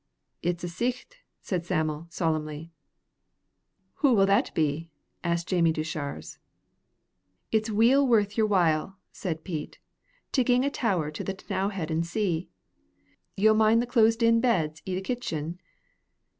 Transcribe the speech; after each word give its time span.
"It's 0.41 0.63
a 0.63 0.67
sicht," 0.67 1.17
said 1.43 1.63
Sam'l, 1.63 2.07
solemnly. 2.09 2.71
"Hoo 3.97 4.15
will 4.15 4.25
that 4.25 4.51
be?" 4.55 4.89
asked 5.23 5.47
Jamie 5.49 5.71
Deuchars. 5.71 6.39
"It's 7.51 7.69
weel 7.69 8.07
worth 8.07 8.35
yer 8.35 8.47
while," 8.47 8.97
said 9.11 9.43
Pete, 9.43 9.77
"to 10.31 10.43
ging 10.43 10.63
atower 10.63 11.13
to 11.13 11.23
the 11.23 11.35
T'nowhead 11.35 11.91
an' 11.91 12.01
see. 12.01 12.49
Ye'll 13.37 13.53
mind 13.53 13.79
the 13.79 13.85
closed 13.85 14.23
in 14.23 14.41
beds 14.41 14.81
i' 14.87 14.95
the 14.95 15.01
kitchen? 15.01 15.59